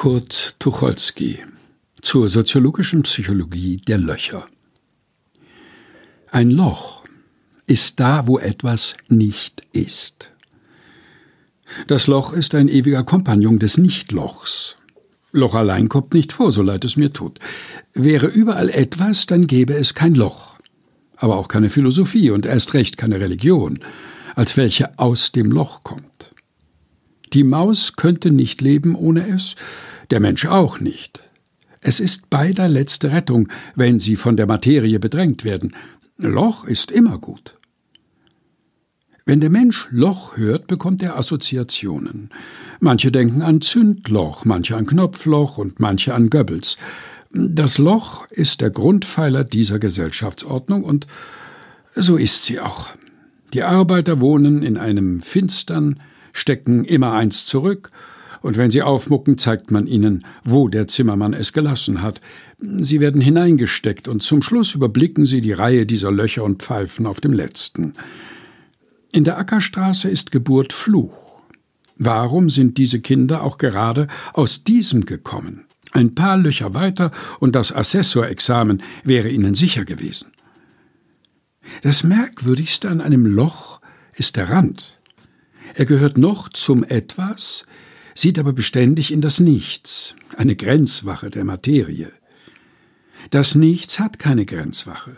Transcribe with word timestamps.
Kurt 0.00 0.56
Tucholsky 0.58 1.40
zur 2.00 2.30
soziologischen 2.30 3.02
Psychologie 3.02 3.76
der 3.76 3.98
Löcher. 3.98 4.46
Ein 6.30 6.50
Loch 6.50 7.04
ist 7.66 8.00
da, 8.00 8.26
wo 8.26 8.38
etwas 8.38 8.94
nicht 9.10 9.62
ist. 9.74 10.30
Das 11.86 12.06
Loch 12.06 12.32
ist 12.32 12.54
ein 12.54 12.68
ewiger 12.68 13.04
Kompagnon 13.04 13.58
des 13.58 13.76
Nichtlochs. 13.76 14.78
Loch 15.32 15.54
allein 15.54 15.90
kommt 15.90 16.14
nicht 16.14 16.32
vor, 16.32 16.50
so 16.50 16.62
leid 16.62 16.86
es 16.86 16.96
mir 16.96 17.12
tut. 17.12 17.38
Wäre 17.92 18.26
überall 18.26 18.70
etwas, 18.70 19.26
dann 19.26 19.46
gäbe 19.46 19.74
es 19.74 19.92
kein 19.92 20.14
Loch, 20.14 20.56
aber 21.16 21.36
auch 21.36 21.48
keine 21.48 21.68
Philosophie 21.68 22.30
und 22.30 22.46
erst 22.46 22.72
recht 22.72 22.96
keine 22.96 23.20
Religion, 23.20 23.80
als 24.34 24.56
welche 24.56 24.98
aus 24.98 25.32
dem 25.32 25.52
Loch 25.52 25.82
kommt. 25.82 26.32
Die 27.34 27.44
Maus 27.44 27.96
könnte 27.96 28.32
nicht 28.32 28.62
leben 28.62 28.94
ohne 28.94 29.28
es, 29.28 29.56
der 30.10 30.20
Mensch 30.20 30.46
auch 30.46 30.80
nicht. 30.80 31.22
Es 31.80 32.00
ist 32.00 32.28
beider 32.30 32.68
letzte 32.68 33.12
Rettung, 33.12 33.48
wenn 33.74 33.98
sie 33.98 34.16
von 34.16 34.36
der 34.36 34.46
Materie 34.46 34.98
bedrängt 34.98 35.44
werden. 35.44 35.74
Loch 36.18 36.64
ist 36.64 36.90
immer 36.90 37.18
gut. 37.18 37.56
Wenn 39.24 39.40
der 39.40 39.50
Mensch 39.50 39.88
Loch 39.90 40.36
hört, 40.36 40.66
bekommt 40.66 41.02
er 41.02 41.16
Assoziationen. 41.16 42.30
Manche 42.80 43.12
denken 43.12 43.42
an 43.42 43.60
Zündloch, 43.60 44.44
manche 44.44 44.76
an 44.76 44.86
Knopfloch 44.86 45.56
und 45.56 45.80
manche 45.80 46.14
an 46.14 46.30
Goebbels. 46.30 46.76
Das 47.32 47.78
Loch 47.78 48.26
ist 48.30 48.60
der 48.60 48.70
Grundpfeiler 48.70 49.44
dieser 49.44 49.78
Gesellschaftsordnung 49.78 50.82
und 50.82 51.06
so 51.94 52.16
ist 52.16 52.44
sie 52.44 52.60
auch. 52.60 52.88
Die 53.52 53.62
Arbeiter 53.62 54.20
wohnen 54.20 54.62
in 54.62 54.76
einem 54.76 55.20
finstern, 55.20 56.02
stecken 56.32 56.84
immer 56.84 57.12
eins 57.12 57.46
zurück, 57.46 57.90
und 58.42 58.56
wenn 58.56 58.70
sie 58.70 58.82
aufmucken, 58.82 59.38
zeigt 59.38 59.70
man 59.70 59.86
ihnen, 59.86 60.24
wo 60.44 60.68
der 60.68 60.88
Zimmermann 60.88 61.34
es 61.34 61.52
gelassen 61.52 62.02
hat. 62.02 62.20
Sie 62.58 63.00
werden 63.00 63.20
hineingesteckt, 63.20 64.08
und 64.08 64.22
zum 64.22 64.42
Schluss 64.42 64.74
überblicken 64.74 65.26
sie 65.26 65.40
die 65.40 65.52
Reihe 65.52 65.86
dieser 65.86 66.10
Löcher 66.10 66.44
und 66.44 66.62
pfeifen 66.62 67.06
auf 67.06 67.20
dem 67.20 67.32
letzten. 67.32 67.94
In 69.12 69.24
der 69.24 69.38
Ackerstraße 69.38 70.08
ist 70.08 70.30
Geburt 70.30 70.72
Fluch. 70.72 71.42
Warum 71.96 72.48
sind 72.48 72.78
diese 72.78 73.00
Kinder 73.00 73.42
auch 73.42 73.58
gerade 73.58 74.06
aus 74.32 74.64
diesem 74.64 75.04
gekommen? 75.04 75.66
Ein 75.92 76.14
paar 76.14 76.38
Löcher 76.38 76.72
weiter 76.74 77.10
und 77.40 77.56
das 77.56 77.74
Assessorexamen 77.74 78.82
wäre 79.04 79.28
ihnen 79.28 79.54
sicher 79.54 79.84
gewesen. 79.84 80.32
Das 81.82 82.04
Merkwürdigste 82.04 82.88
an 82.88 83.00
einem 83.00 83.26
Loch 83.26 83.80
ist 84.16 84.36
der 84.36 84.48
Rand. 84.48 85.00
Er 85.74 85.84
gehört 85.84 86.16
noch 86.16 86.48
zum 86.48 86.84
Etwas, 86.84 87.66
sieht 88.14 88.38
aber 88.38 88.52
beständig 88.52 89.12
in 89.12 89.20
das 89.20 89.40
Nichts, 89.40 90.14
eine 90.36 90.56
Grenzwache 90.56 91.30
der 91.30 91.44
Materie. 91.44 92.12
Das 93.30 93.54
Nichts 93.54 93.98
hat 93.98 94.18
keine 94.18 94.46
Grenzwache. 94.46 95.16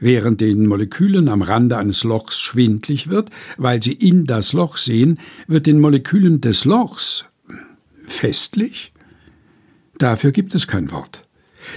Während 0.00 0.40
den 0.40 0.66
Molekülen 0.66 1.28
am 1.28 1.42
Rande 1.42 1.76
eines 1.78 2.04
Lochs 2.04 2.38
schwindlig 2.38 3.08
wird, 3.08 3.30
weil 3.56 3.82
sie 3.82 3.92
in 3.92 4.26
das 4.26 4.52
Loch 4.52 4.76
sehen, 4.76 5.18
wird 5.46 5.66
den 5.66 5.80
Molekülen 5.80 6.40
des 6.40 6.64
Lochs 6.64 7.24
festlich? 8.06 8.92
Dafür 9.98 10.32
gibt 10.32 10.54
es 10.54 10.66
kein 10.66 10.90
Wort. 10.90 11.26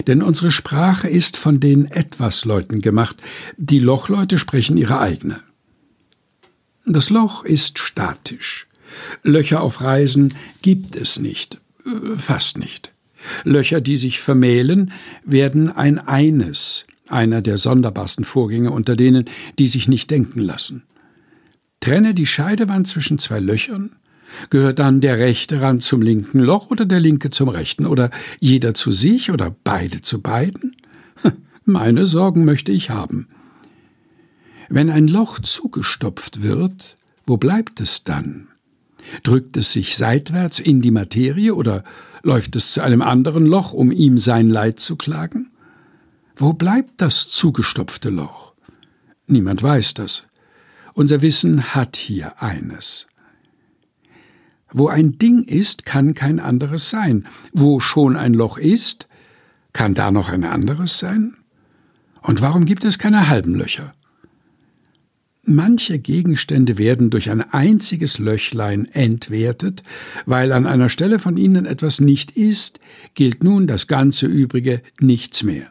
Denn 0.06 0.22
unsere 0.22 0.50
Sprache 0.50 1.08
ist 1.08 1.36
von 1.36 1.58
den 1.58 1.86
Etwasleuten 1.86 2.80
gemacht, 2.80 3.16
die 3.56 3.80
Lochleute 3.80 4.38
sprechen 4.38 4.76
ihre 4.76 5.00
eigene. 5.00 5.40
Das 6.86 7.10
Loch 7.10 7.44
ist 7.44 7.78
statisch. 7.78 8.66
Löcher 9.22 9.60
auf 9.60 9.80
Reisen 9.80 10.34
gibt 10.62 10.96
es 10.96 11.18
nicht, 11.18 11.60
fast 12.16 12.58
nicht. 12.58 12.92
Löcher, 13.44 13.80
die 13.80 13.96
sich 13.96 14.20
vermählen, 14.20 14.92
werden 15.24 15.70
ein 15.70 15.98
eines, 15.98 16.86
einer 17.08 17.42
der 17.42 17.58
sonderbarsten 17.58 18.24
Vorgänge 18.24 18.70
unter 18.70 18.96
denen, 18.96 19.26
die 19.58 19.68
sich 19.68 19.88
nicht 19.88 20.10
denken 20.10 20.40
lassen. 20.40 20.84
Trenne 21.80 22.14
die 22.14 22.26
Scheidewand 22.26 22.86
zwischen 22.86 23.18
zwei 23.18 23.40
Löchern, 23.40 23.96
gehört 24.50 24.78
dann 24.78 25.00
der 25.00 25.18
rechte 25.18 25.60
Rand 25.60 25.82
zum 25.82 26.02
linken 26.02 26.40
Loch 26.40 26.70
oder 26.70 26.84
der 26.84 27.00
linke 27.00 27.30
zum 27.30 27.48
rechten 27.48 27.86
oder 27.86 28.10
jeder 28.38 28.74
zu 28.74 28.92
sich 28.92 29.30
oder 29.30 29.54
beide 29.64 30.02
zu 30.02 30.20
beiden? 30.20 30.76
Meine 31.64 32.06
Sorgen 32.06 32.44
möchte 32.44 32.72
ich 32.72 32.90
haben. 32.90 33.28
Wenn 34.68 34.90
ein 34.90 35.08
Loch 35.08 35.40
zugestopft 35.40 36.42
wird, 36.42 36.96
wo 37.26 37.36
bleibt 37.36 37.80
es 37.80 38.04
dann? 38.04 38.48
Drückt 39.22 39.56
es 39.56 39.72
sich 39.72 39.96
seitwärts 39.96 40.58
in 40.58 40.80
die 40.80 40.90
Materie 40.90 41.54
oder 41.54 41.84
läuft 42.22 42.56
es 42.56 42.72
zu 42.72 42.82
einem 42.82 43.02
anderen 43.02 43.46
Loch, 43.46 43.72
um 43.72 43.90
ihm 43.90 44.18
sein 44.18 44.50
Leid 44.50 44.80
zu 44.80 44.96
klagen? 44.96 45.50
Wo 46.36 46.52
bleibt 46.52 47.00
das 47.00 47.28
zugestopfte 47.28 48.10
Loch? 48.10 48.54
Niemand 49.26 49.62
weiß 49.62 49.94
das. 49.94 50.24
Unser 50.94 51.22
Wissen 51.22 51.74
hat 51.74 51.96
hier 51.96 52.42
eines. 52.42 53.06
Wo 54.72 54.88
ein 54.88 55.18
Ding 55.18 55.42
ist, 55.44 55.84
kann 55.84 56.14
kein 56.14 56.40
anderes 56.40 56.90
sein. 56.90 57.26
Wo 57.52 57.80
schon 57.80 58.16
ein 58.16 58.34
Loch 58.34 58.58
ist, 58.58 59.08
kann 59.72 59.94
da 59.94 60.10
noch 60.10 60.28
ein 60.28 60.44
anderes 60.44 60.98
sein? 60.98 61.36
Und 62.22 62.40
warum 62.40 62.64
gibt 62.66 62.84
es 62.84 62.98
keine 62.98 63.28
halben 63.28 63.54
Löcher? 63.54 63.94
Manche 65.44 65.98
Gegenstände 65.98 66.76
werden 66.76 67.10
durch 67.10 67.30
ein 67.30 67.40
einziges 67.40 68.18
Löchlein 68.18 68.84
entwertet, 68.86 69.82
weil 70.26 70.52
an 70.52 70.66
einer 70.66 70.90
Stelle 70.90 71.18
von 71.18 71.36
ihnen 71.36 71.64
etwas 71.64 72.00
nicht 72.00 72.32
ist, 72.32 72.78
gilt 73.14 73.42
nun 73.42 73.66
das 73.66 73.86
ganze 73.86 74.26
übrige 74.26 74.82
nichts 75.00 75.42
mehr. 75.42 75.70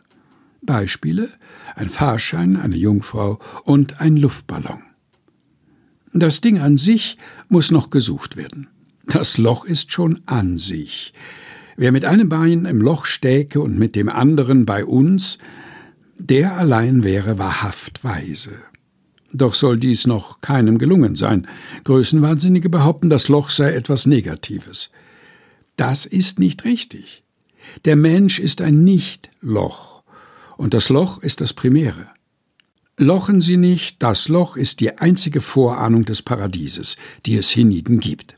Beispiele 0.62 1.30
ein 1.76 1.90
Fahrschein, 1.90 2.58
eine 2.58 2.76
Jungfrau 2.76 3.40
und 3.64 4.02
ein 4.02 4.18
Luftballon. 4.18 4.82
Das 6.14 6.42
Ding 6.42 6.60
an 6.60 6.78
sich 6.78 7.18
muss 7.48 7.72
noch 7.72 7.90
gesucht 7.90 8.36
werden. 8.36 8.68
Das 9.06 9.38
Loch 9.38 9.66
ist 9.66 9.92
schon 9.92 10.22
an 10.26 10.58
sich. 10.58 11.14
Wer 11.78 11.92
mit 11.92 12.04
einem 12.04 12.28
Bein 12.28 12.66
im 12.66 12.82
Loch 12.82 13.06
stäke 13.06 13.62
und 13.62 13.78
mit 13.78 13.96
dem 13.96 14.10
anderen 14.10 14.66
bei 14.66 14.84
uns, 14.84 15.38
der 16.18 16.58
allein 16.58 17.04
wäre 17.04 17.38
wahrhaft 17.38 18.04
weise. 18.04 18.52
Doch 19.32 19.54
soll 19.54 19.78
dies 19.78 20.08
noch 20.08 20.42
keinem 20.42 20.78
gelungen 20.78 21.16
sein. 21.16 21.48
Größenwahnsinnige 21.84 22.70
behaupten, 22.70 23.10
das 23.10 23.28
Loch 23.28 23.50
sei 23.50 23.74
etwas 23.74 24.06
Negatives. 24.06 24.90
Das 25.76 26.06
ist 26.06 26.40
nicht 26.40 26.66
richtig. 26.66 27.24
Der 27.86 27.96
Mensch 27.96 28.40
ist 28.40 28.62
ein 28.62 28.84
Nicht-Loch 28.84 30.04
und 30.58 30.74
das 30.74 30.90
Loch 30.90 31.22
ist 31.22 31.42
das 31.42 31.54
Primäre. 31.54 32.10
Lochen 32.98 33.40
Sie 33.40 33.56
nicht, 33.56 34.04
das 34.04 34.28
Loch 34.28 34.58
ist 34.58 34.82
die 34.82 34.98
einzige 34.98 35.40
Vorahnung 35.40 36.04
des 36.04 36.22
Paradieses, 36.22 36.98
die 37.26 37.38
es 37.38 37.50
hienieden 37.50 38.02
gibt. 38.02 38.38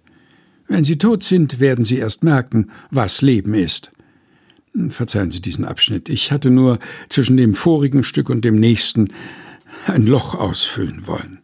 Wenn 0.68 0.84
Sie 0.84 0.98
tot 0.98 1.24
sind, 1.24 1.60
werden 1.60 1.84
Sie 1.84 1.98
erst 1.98 2.24
merken, 2.24 2.70
was 2.92 3.24
Leben 3.24 3.56
ist. 3.56 3.92
Verzeihen 4.90 5.32
Sie 5.32 5.42
diesen 5.42 5.66
Abschnitt, 5.66 6.10
ich 6.10 6.32
hatte 6.32 6.52
nur 6.52 6.78
zwischen 7.10 7.38
dem 7.38 7.56
vorigen 7.56 8.04
Stück 8.04 8.30
und 8.30 8.46
dem 8.46 8.60
nächsten 8.60 9.10
ein 9.88 10.06
Loch 10.06 10.36
ausfüllen 10.36 11.08
wollen. 11.08 11.40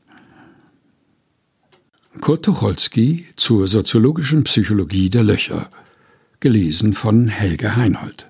Kurt 2.22 2.46
Tucholsky 2.46 3.28
zur 3.36 3.68
soziologischen 3.68 4.44
Psychologie 4.44 5.10
der 5.10 5.24
Löcher, 5.24 5.70
gelesen 6.40 6.94
von 6.94 7.28
Helge 7.28 7.76
Heinold. 7.76 8.27